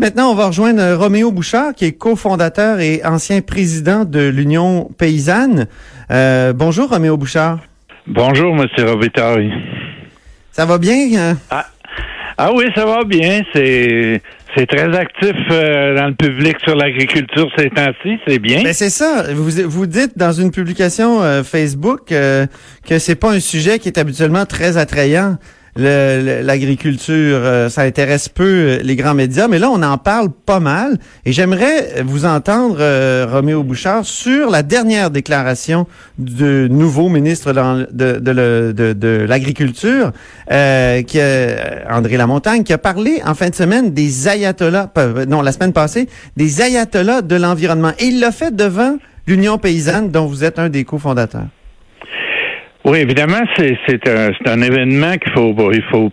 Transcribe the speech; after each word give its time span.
Maintenant, 0.00 0.30
on 0.30 0.34
va 0.34 0.48
rejoindre 0.48 0.94
Roméo 0.94 1.32
Bouchard, 1.32 1.74
qui 1.74 1.86
est 1.86 1.92
cofondateur 1.92 2.80
et 2.80 3.00
ancien 3.04 3.40
président 3.40 4.04
de 4.04 4.28
l'Union 4.28 4.90
paysanne. 4.98 5.66
Euh, 6.10 6.52
bonjour, 6.52 6.90
Roméo 6.90 7.16
Bouchard. 7.16 7.60
Bonjour, 8.06 8.54
Monsieur 8.54 8.90
Robitaille. 8.90 9.50
Ça 10.52 10.66
va 10.66 10.76
bien? 10.78 11.08
Hein? 11.16 11.38
Ah, 11.50 11.66
ah 12.36 12.50
oui, 12.54 12.66
ça 12.74 12.84
va 12.84 13.04
bien. 13.04 13.42
C'est 13.54 14.20
c'est 14.56 14.66
très 14.66 14.96
actif 14.96 15.36
euh, 15.50 15.96
dans 15.96 16.06
le 16.06 16.14
public 16.14 16.56
sur 16.64 16.74
l'agriculture 16.76 17.50
ces 17.58 17.68
temps-ci, 17.68 18.18
c'est 18.26 18.38
bien. 18.38 18.62
Ben 18.62 18.72
c'est 18.72 18.90
ça. 18.90 19.24
Vous, 19.34 19.50
vous 19.68 19.86
dites 19.86 20.16
dans 20.16 20.32
une 20.32 20.50
publication 20.50 21.22
euh, 21.22 21.42
Facebook 21.42 22.10
euh, 22.10 22.46
que 22.88 22.98
c'est 22.98 23.16
pas 23.16 23.32
un 23.32 23.40
sujet 23.40 23.78
qui 23.78 23.88
est 23.88 23.98
habituellement 23.98 24.46
très 24.46 24.78
attrayant 24.78 25.36
l'agriculture, 25.76 27.38
euh, 27.42 27.68
ça 27.68 27.82
intéresse 27.82 28.28
peu 28.28 28.44
euh, 28.44 28.78
les 28.82 28.96
grands 28.96 29.14
médias, 29.14 29.48
mais 29.48 29.58
là, 29.58 29.70
on 29.70 29.82
en 29.82 29.98
parle 29.98 30.30
pas 30.30 30.60
mal. 30.60 30.98
Et 31.24 31.32
j'aimerais 31.32 32.02
vous 32.04 32.24
entendre, 32.24 32.76
euh, 32.80 33.26
Roméo 33.30 33.62
Bouchard, 33.62 34.04
sur 34.04 34.50
la 34.50 34.62
dernière 34.62 35.10
déclaration 35.10 35.86
du 36.18 36.68
nouveau 36.70 37.08
ministre 37.08 37.52
de, 37.52 39.26
l'Agriculture, 39.26 40.12
euh, 40.50 41.02
qui, 41.02 41.20
André 41.90 42.16
Lamontagne, 42.16 42.62
qui 42.62 42.72
a 42.72 42.78
parlé 42.78 43.20
en 43.24 43.34
fin 43.34 43.50
de 43.50 43.54
semaine 43.54 43.92
des 43.92 44.28
ayatollahs, 44.28 44.90
non, 45.28 45.42
la 45.42 45.52
semaine 45.52 45.72
passée, 45.72 46.08
des 46.36 46.62
ayatollahs 46.62 47.22
de 47.22 47.36
l'environnement. 47.36 47.92
Et 47.98 48.06
il 48.06 48.20
l'a 48.20 48.32
fait 48.32 48.54
devant 48.54 48.96
l'Union 49.26 49.58
paysanne, 49.58 50.10
dont 50.10 50.26
vous 50.26 50.44
êtes 50.44 50.58
un 50.58 50.68
des 50.68 50.84
cofondateurs. 50.84 51.46
Oui, 52.86 52.98
évidemment, 52.98 53.42
c'est 53.56 54.08
un, 54.08 54.30
un 54.46 54.62
événement 54.62 55.16
qu'il 55.16 55.32
faut 55.32 55.72
il 55.72 55.82
faut 55.90 56.12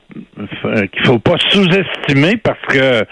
qu'il 0.92 1.06
faut 1.06 1.20
pas 1.20 1.36
sous-estimer 1.50 2.38
parce 2.38 2.66
que 2.68 3.06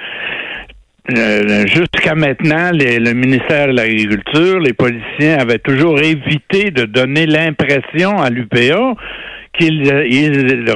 euh, 1.16 1.68
jusqu'à 1.68 2.16
maintenant, 2.16 2.72
le 2.74 3.14
ministère 3.14 3.68
de 3.68 3.74
l'Agriculture, 3.74 4.60
les 4.60 4.74
politiciens 4.74 5.38
avaient 5.38 5.60
toujours 5.60 6.00
évité 6.00 6.72
de 6.72 6.86
donner 6.86 7.28
l'impression 7.28 8.18
à 8.18 8.32
l'UPA 8.32 8.96
qu'ils 9.60 9.92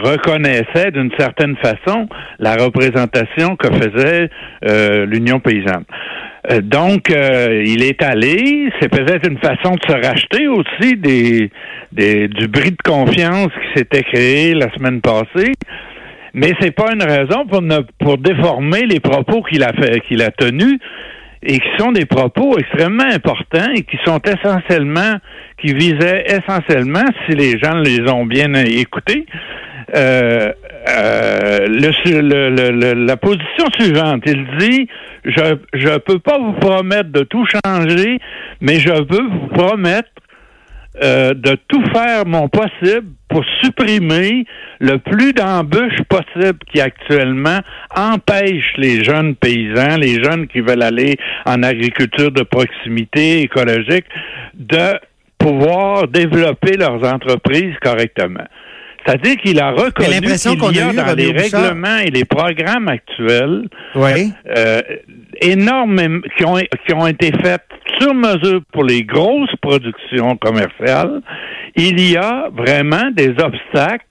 reconnaissaient 0.04 0.92
d'une 0.92 1.12
certaine 1.18 1.56
façon 1.58 2.08
la 2.38 2.56
représentation 2.56 3.56
que 3.56 3.68
faisait 3.74 4.30
euh, 4.66 5.08
l'Union 5.08 5.40
paysanne. 5.40 5.86
Euh, 6.52 6.62
donc, 6.62 7.10
euh, 7.10 7.64
il 7.66 7.84
est 7.84 8.02
allé. 8.04 8.70
C'est 8.80 8.90
peut-être 8.90 9.28
une 9.28 9.40
façon 9.40 9.76
de 9.76 9.82
se 9.88 10.08
racheter 10.08 10.48
aussi 10.48 10.96
des, 10.98 11.50
des, 11.92 12.28
du 12.28 12.48
bris 12.48 12.72
de 12.72 12.82
confiance 12.84 13.48
qui 13.48 13.80
s'était 13.80 14.04
créé 14.04 14.54
la 14.54 14.72
semaine 14.74 15.02
passée. 15.02 15.54
Mais 16.34 16.54
c'est 16.60 16.72
pas 16.72 16.92
une 16.94 17.04
raison 17.04 17.46
pour 17.48 17.62
ne, 17.62 17.80
pour 18.00 18.18
déformer 18.18 18.82
les 18.82 19.00
propos 19.00 19.42
qu'il 19.44 19.64
a 19.64 19.72
fait, 19.74 20.02
qu'il 20.02 20.22
a 20.22 20.32
tenus 20.32 20.80
et 21.42 21.60
qui 21.60 21.70
sont 21.78 21.92
des 21.92 22.06
propos 22.06 22.58
extrêmement 22.58 23.06
importants 23.06 23.72
et 23.74 23.84
qui 23.84 23.98
sont 24.04 24.20
essentiellement, 24.20 25.16
qui 25.62 25.74
visaient 25.74 26.26
essentiellement, 26.28 27.06
si 27.26 27.36
les 27.36 27.58
gens 27.60 27.76
les 27.76 28.02
ont 28.12 28.26
bien 28.26 28.54
écoutés, 28.56 29.26
euh, 29.96 30.52
euh, 30.88 31.66
le, 31.68 33.06
la 33.06 33.18
position 33.18 33.66
suivante, 33.80 34.24
il 34.26 34.46
dit 34.58 34.88
je 35.24 35.56
je 35.74 35.98
peux 35.98 36.20
pas 36.20 36.38
vous 36.38 36.54
promettre 36.54 37.10
de 37.10 37.24
tout 37.24 37.46
changer, 37.46 38.20
mais 38.62 38.80
je 38.80 38.92
veux 38.92 39.28
vous 39.28 39.48
promettre 39.48 40.10
euh, 41.04 41.34
de 41.34 41.58
tout 41.68 41.84
faire 41.94 42.26
mon 42.26 42.48
possible 42.48 43.08
pour 43.28 43.44
supprimer 43.62 44.46
le 44.80 44.98
plus 44.98 45.34
d'embûches 45.34 46.02
possible 46.08 46.60
qui 46.72 46.80
actuellement 46.80 47.60
empêchent 47.94 48.78
les 48.78 49.04
jeunes 49.04 49.36
paysans, 49.36 49.98
les 49.98 50.24
jeunes 50.24 50.48
qui 50.48 50.62
veulent 50.62 50.84
aller 50.84 51.18
en 51.46 51.64
agriculture 51.64 52.32
de 52.32 52.44
proximité 52.44 53.42
écologique, 53.42 54.06
de 54.54 54.98
pouvoir 55.38 56.08
développer 56.08 56.78
leurs 56.78 57.04
entreprises 57.04 57.76
correctement. 57.82 58.48
C'est-à-dire 59.06 59.36
qu'il 59.38 59.60
a 59.60 59.72
reconnu 59.72 60.20
qu'il 60.20 60.76
y 60.76 60.80
a, 60.80 60.94
dans 60.94 61.16
les 61.16 61.32
règlements 61.32 61.98
et 62.00 62.10
les 62.10 62.26
programmes 62.26 62.88
actuels 62.88 63.70
euh, 63.96 64.82
énormes 65.42 66.22
qui 66.38 66.46
ont, 66.46 66.56
qui 66.56 66.94
ont 66.94 67.06
été 67.06 67.32
faits 67.44 67.62
sur 68.00 68.14
mesure 68.14 68.62
pour 68.74 68.84
les 68.84 69.04
grosses 69.04 69.56
productions 69.62 70.36
commerciales. 70.38 71.22
Il 71.76 72.00
y 72.00 72.18
a 72.18 72.50
vraiment 72.52 73.12
des 73.12 73.30
obstacles 73.30 74.06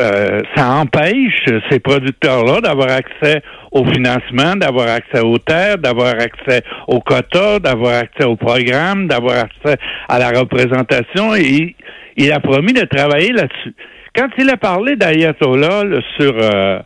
euh, 0.00 0.40
ça 0.54 0.74
empêche 0.74 1.44
ces 1.70 1.80
producteurs-là 1.80 2.60
d'avoir 2.60 2.88
accès 2.88 3.42
au 3.72 3.84
financement, 3.84 4.54
d'avoir 4.54 4.88
accès 4.88 5.20
aux 5.20 5.38
terres, 5.38 5.78
d'avoir 5.78 6.14
accès 6.14 6.62
aux 6.86 7.00
quotas, 7.00 7.58
d'avoir 7.58 7.94
accès 7.94 8.24
au 8.24 8.36
programme, 8.36 9.08
d'avoir 9.08 9.38
accès 9.38 9.76
à 10.08 10.20
la 10.20 10.30
représentation 10.30 11.34
et 11.34 11.74
il 12.16 12.32
a 12.32 12.38
promis 12.38 12.72
de 12.72 12.84
travailler 12.84 13.32
là-dessus. 13.32 13.74
Quand 14.16 14.28
il 14.38 14.48
a 14.48 14.56
parlé 14.56 14.96
d'Ayatollah 14.96 15.82
sur 16.18 16.34
euh, 16.36 16.78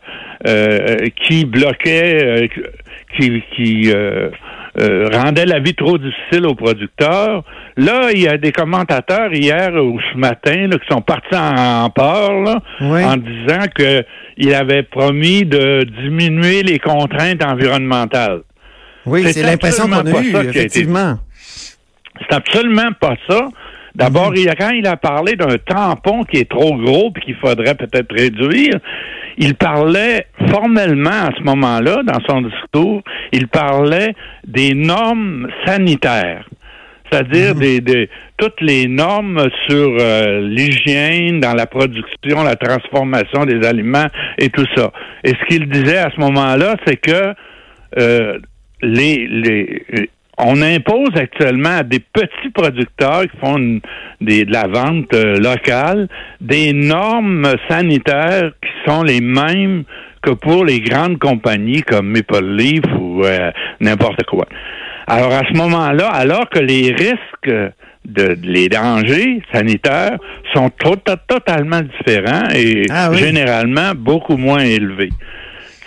euh, 0.47 0.97
qui 1.25 1.45
bloquait, 1.45 2.23
euh, 2.23 2.47
qui, 3.17 3.93
rendait 5.13 5.45
la 5.45 5.59
vie 5.59 5.75
trop 5.75 5.97
difficile 5.97 6.45
aux 6.45 6.55
producteurs, 6.55 7.43
là, 7.77 8.09
il 8.13 8.21
y 8.21 8.27
a 8.27 8.37
des 8.37 8.51
commentateurs 8.51 9.33
hier 9.33 9.73
ou 9.75 9.99
ce 10.11 10.17
matin 10.17 10.69
qui 10.69 10.87
sont 10.89 11.01
partis 11.01 11.35
en, 11.35 11.89
peur 11.89 12.61
en 12.81 13.17
disant 13.17 13.65
qu'il 13.75 14.53
avait 14.53 14.83
promis 14.83 15.45
de 15.45 15.85
diminuer 16.03 16.63
les 16.63 16.79
contraintes 16.79 17.43
environnementales. 17.43 18.41
Oui, 19.05 19.23
c'est 19.31 19.43
l'impression 19.43 19.85
qu'on 19.85 20.05
a 20.05 20.21
eue, 20.21 20.35
effectivement. 20.49 21.17
C'est 22.19 22.35
absolument 22.35 22.91
pas 22.99 23.15
ça. 23.27 23.47
D'abord, 23.95 24.31
mhm. 24.31 24.53
quand 24.57 24.69
il 24.71 24.87
a 24.87 24.97
parlé 24.97 25.35
d'un 25.35 25.57
tampon 25.57 26.23
qui 26.23 26.37
est 26.37 26.49
trop 26.49 26.75
gros 26.77 27.11
puis 27.11 27.23
qu'il 27.23 27.35
faudrait 27.35 27.75
peut-être 27.75 28.13
réduire, 28.13 28.79
il 29.37 29.55
parlait 29.55 30.27
formellement 30.49 31.09
à 31.09 31.29
ce 31.37 31.43
moment-là, 31.43 32.01
dans 32.03 32.19
son 32.27 32.41
discours, 32.41 33.01
il 33.31 33.47
parlait 33.47 34.13
des 34.45 34.73
normes 34.73 35.47
sanitaires 35.65 36.45
c'est-à-dire 37.11 37.55
mhm. 37.55 37.79
des, 37.79 38.09
toutes 38.37 38.61
les 38.61 38.87
normes 38.87 39.49
sur 39.67 39.97
euh, 39.99 40.41
l'hygiène 40.41 41.39
dans 41.39 41.53
la 41.53 41.65
production, 41.65 42.43
la 42.43 42.55
transformation 42.55 43.45
des 43.45 43.67
aliments 43.67 44.07
et 44.37 44.49
tout 44.49 44.65
ça. 44.75 44.91
Et 45.23 45.31
ce 45.31 45.45
qu'il 45.47 45.67
disait 45.67 45.97
à 45.97 46.09
ce 46.15 46.19
moment-là, 46.21 46.77
c'est 46.85 46.95
que 46.97 47.33
euh, 47.99 48.39
les, 48.81 49.27
les 49.27 50.09
on 50.41 50.61
impose 50.61 51.15
actuellement 51.15 51.77
à 51.77 51.83
des 51.83 51.99
petits 51.99 52.49
producteurs 52.53 53.23
qui 53.23 53.37
font 53.37 53.79
des, 54.19 54.45
de 54.45 54.51
la 54.51 54.67
vente 54.67 55.13
euh, 55.13 55.37
locale 55.37 56.07
des 56.41 56.73
normes 56.73 57.47
sanitaires 57.69 58.51
qui 58.61 58.89
sont 58.89 59.03
les 59.03 59.21
mêmes 59.21 59.83
que 60.21 60.31
pour 60.31 60.65
les 60.65 60.79
grandes 60.79 61.19
compagnies 61.19 61.83
comme 61.83 62.09
Maple 62.09 62.55
Leaf 62.55 62.83
ou 62.99 63.23
euh, 63.23 63.51
n'importe 63.79 64.23
quoi. 64.25 64.45
Alors 65.07 65.31
à 65.31 65.43
ce 65.47 65.57
moment-là, 65.57 66.09
alors 66.09 66.49
que 66.49 66.59
les 66.59 66.91
risques 66.91 67.73
de, 68.05 68.35
les 68.43 68.67
dangers 68.67 69.41
sanitaires 69.53 70.17
sont 70.53 70.69
totalement 70.69 71.81
différents 71.81 72.49
et 72.55 72.85
ah 72.89 73.11
généralement 73.13 73.93
beaucoup 73.95 74.37
moins 74.37 74.63
élevés. 74.63 75.09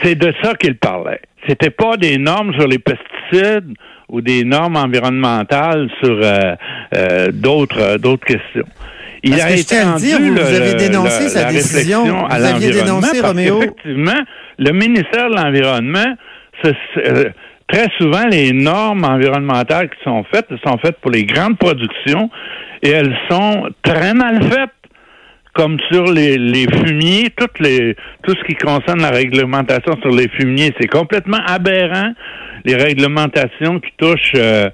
C'est 0.03 0.15
de 0.17 0.33
ça 0.43 0.55
qu'il 0.55 0.77
parlait. 0.77 1.21
C'était 1.49 1.71
pas 1.71 1.97
des 1.97 2.19
normes 2.19 2.53
sur 2.55 2.67
les 2.67 2.79
pesticides 2.79 3.75
ou 4.09 4.21
des 4.21 4.45
normes 4.45 4.77
environnementales 4.77 5.89
sur 6.03 6.19
euh, 6.23 6.55
euh, 6.95 7.29
d'autres 7.33 7.81
euh, 7.81 7.99
d'autres 7.99 8.27
questions. 8.27 8.67
Il 9.23 9.41
a 9.41 9.53
été 9.53 9.77
dire, 9.97 10.21
vous, 10.21 10.39
avez 10.39 10.75
dénoncé 10.75 11.31
sa 11.31 11.45
décision. 11.45 12.05
Vous 12.05 12.45
aviez 12.45 12.71
dénoncé, 12.73 13.21
Roméo. 13.23 13.63
Effectivement, 13.63 14.21
le 14.59 14.73
ministère 14.73 15.31
de 15.31 15.35
l'Environnement, 15.35 16.15
très 17.67 17.89
souvent, 17.97 18.27
les 18.27 18.53
normes 18.53 19.05
environnementales 19.05 19.89
qui 19.89 20.05
sont 20.05 20.25
faites 20.31 20.49
sont 20.63 20.77
faites 20.77 20.99
pour 21.01 21.11
les 21.11 21.25
grandes 21.25 21.57
productions 21.57 22.29
et 22.83 22.91
elles 22.91 23.17
sont 23.31 23.71
très 23.83 24.13
mal 24.13 24.43
faites 24.43 24.71
comme 25.55 25.79
sur 25.91 26.05
les, 26.05 26.37
les 26.37 26.67
fumiers, 26.67 27.31
toutes 27.37 27.61
les, 27.61 27.97
tout 28.25 28.35
ce 28.35 28.45
qui 28.45 28.55
concerne 28.57 29.01
la 29.01 29.11
réglementation 29.11 29.97
sur 30.03 30.11
les 30.11 30.29
fumiers, 30.29 30.75
c'est 30.79 30.89
complètement 30.89 31.39
aberrant. 31.47 32.13
Les 32.65 32.77
réglementations 32.77 33.81
qui 33.81 33.91
touchent 33.97 34.33
euh, 34.37 34.71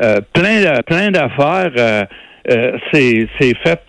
euh, 0.00 0.20
plein, 0.32 0.80
plein 0.86 1.10
d'affaires, 1.10 1.72
euh, 1.76 2.72
c'est, 2.92 3.28
c'est 3.38 3.56
fait. 3.58 3.80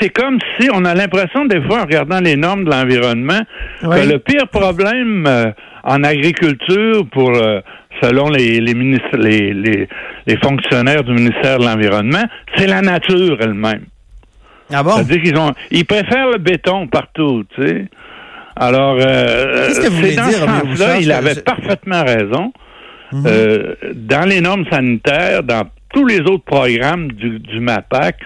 c'est 0.00 0.10
comme 0.10 0.38
si 0.58 0.68
on 0.72 0.84
a 0.84 0.94
l'impression 0.94 1.44
des 1.44 1.60
fois 1.62 1.80
en 1.80 1.82
regardant 1.82 2.20
les 2.20 2.36
normes 2.36 2.64
de 2.64 2.70
l'environnement 2.70 3.40
que 3.80 4.08
le 4.08 4.18
pire 4.18 4.48
problème 4.48 5.52
en 5.82 6.04
agriculture 6.04 7.04
pour 7.10 7.32
selon 8.00 8.28
les, 8.28 8.60
les 8.60 8.74
ministres 8.74 9.16
les, 9.16 9.52
les, 9.52 9.88
les 10.26 10.36
fonctionnaires 10.36 11.02
du 11.02 11.12
ministère 11.12 11.58
de 11.58 11.64
l'Environnement, 11.64 12.24
c'est 12.56 12.66
la 12.66 12.80
nature 12.80 13.38
elle-même. 13.40 13.86
Ah 14.72 14.82
bon? 14.82 14.92
C'est-à-dire 14.92 15.22
qu'ils 15.22 15.36
ont, 15.36 15.52
ils 15.70 15.84
préfèrent 15.84 16.30
le 16.30 16.38
béton 16.38 16.86
partout, 16.86 17.44
tu 17.54 17.62
sais. 17.62 17.84
Alors, 18.56 18.98
euh, 19.00 19.68
c'est 19.70 20.14
dans 20.14 20.24
ce 20.24 20.38
sens-là, 20.38 20.98
il 21.00 21.12
avait 21.12 21.40
parfaitement 21.42 22.04
raison. 22.04 22.52
Mhm. 23.12 23.24
euh, 23.26 23.74
dans 23.94 24.26
les 24.26 24.40
normes 24.40 24.64
sanitaires, 24.70 25.42
dans 25.42 25.68
tous 25.92 26.06
les 26.06 26.20
autres 26.20 26.44
programmes 26.44 27.12
du, 27.12 27.38
du 27.38 27.60
MAPAC, 27.60 28.16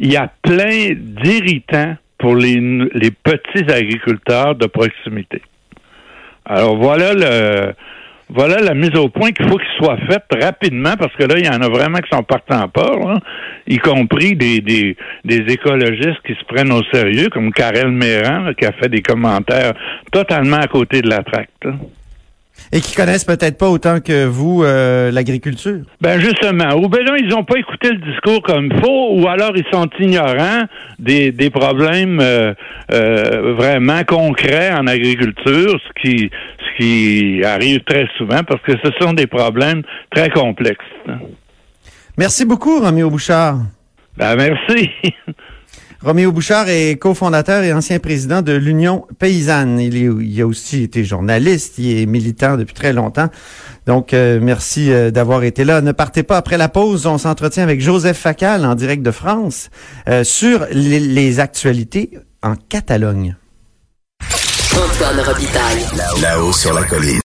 il 0.00 0.12
y 0.12 0.16
a 0.16 0.28
plein 0.42 0.94
d'irritants 0.96 1.96
pour 2.18 2.34
les, 2.34 2.60
les 2.94 3.10
petits 3.12 3.70
agriculteurs 3.72 4.56
de 4.56 4.66
proximité. 4.66 5.42
Alors 6.44 6.76
voilà 6.76 7.14
le, 7.14 7.72
voilà 8.34 8.60
la 8.60 8.74
mise 8.74 8.96
au 8.96 9.08
point 9.08 9.30
qu'il 9.30 9.48
faut 9.48 9.58
qu'il 9.58 9.76
soit 9.78 9.98
faite 10.08 10.24
rapidement 10.40 10.94
parce 10.98 11.14
que 11.16 11.24
là, 11.24 11.34
il 11.38 11.44
y 11.44 11.48
en 11.48 11.60
a 11.60 11.68
vraiment 11.68 11.98
qui 11.98 12.08
sont 12.14 12.22
partis 12.22 12.54
en 12.54 12.68
port, 12.68 13.20
y 13.66 13.78
compris 13.78 14.34
des, 14.34 14.60
des, 14.60 14.96
des, 15.24 15.52
écologistes 15.52 16.20
qui 16.26 16.34
se 16.34 16.44
prennent 16.46 16.72
au 16.72 16.82
sérieux, 16.92 17.28
comme 17.30 17.52
Karel 17.52 17.90
Méran, 17.90 18.52
qui 18.54 18.64
a 18.64 18.72
fait 18.72 18.88
des 18.88 19.02
commentaires 19.02 19.72
totalement 20.10 20.56
à 20.56 20.66
côté 20.66 21.02
de 21.02 21.08
la 21.08 21.22
tracte. 21.22 21.66
Et 22.70 22.80
qui 22.80 22.94
connaissent 22.94 23.24
peut-être 23.24 23.58
pas 23.58 23.68
autant 23.68 24.00
que 24.00 24.24
vous 24.24 24.62
euh, 24.62 25.10
l'agriculture. 25.10 25.80
Ben 26.00 26.20
justement, 26.20 26.74
ou 26.76 26.88
ben 26.88 27.04
non, 27.04 27.14
ils 27.16 27.28
n'ont 27.28 27.44
pas 27.44 27.58
écouté 27.58 27.90
le 27.90 27.98
discours 27.98 28.42
comme 28.42 28.66
il 28.66 28.80
faut, 28.80 29.14
ou 29.14 29.28
alors 29.28 29.52
ils 29.56 29.66
sont 29.72 29.88
ignorants 29.98 30.62
des, 30.98 31.32
des 31.32 31.50
problèmes 31.50 32.20
euh, 32.20 32.54
euh, 32.92 33.54
vraiment 33.54 34.04
concrets 34.04 34.72
en 34.72 34.86
agriculture, 34.86 35.78
ce 35.86 36.02
qui 36.02 36.30
ce 36.58 36.82
qui 36.82 37.44
arrive 37.44 37.80
très 37.84 38.08
souvent 38.16 38.42
parce 38.44 38.62
que 38.62 38.72
ce 38.82 38.90
sont 39.00 39.12
des 39.12 39.26
problèmes 39.26 39.82
très 40.14 40.30
complexes. 40.30 40.84
Merci 42.16 42.44
beaucoup, 42.44 42.80
Roméo 42.80 43.10
Bouchard. 43.10 43.58
Ben 44.16 44.36
merci. 44.36 44.90
Roméo 46.04 46.32
Bouchard 46.32 46.68
est 46.68 46.98
cofondateur 46.98 47.62
et 47.62 47.72
ancien 47.72 48.00
président 48.00 48.42
de 48.42 48.52
l'Union 48.52 49.06
paysanne. 49.20 49.78
Il, 49.78 49.94
il, 49.94 50.40
a 50.40 50.46
aussi 50.46 50.82
été 50.82 51.04
journaliste, 51.04 51.74
il 51.78 52.00
est 52.00 52.06
militant 52.06 52.56
depuis 52.56 52.74
très 52.74 52.92
longtemps. 52.92 53.28
Donc, 53.86 54.12
euh, 54.12 54.40
merci 54.42 54.92
euh, 54.92 55.12
d'avoir 55.12 55.44
été 55.44 55.64
là. 55.64 55.80
Ne 55.80 55.92
partez 55.92 56.24
pas 56.24 56.36
après 56.36 56.58
la 56.58 56.68
pause. 56.68 57.06
On 57.06 57.18
s'entretient 57.18 57.62
avec 57.62 57.80
Joseph 57.80 58.18
Facal 58.18 58.66
en 58.66 58.74
direct 58.74 59.04
de 59.04 59.12
France 59.12 59.70
euh, 60.08 60.24
sur 60.24 60.66
les, 60.72 60.98
les, 60.98 61.38
actualités 61.38 62.10
en 62.42 62.56
Catalogne. 62.56 63.36
Là-haut 66.20 66.52
sur 66.52 66.74
la 66.74 66.82
colline. 66.82 67.20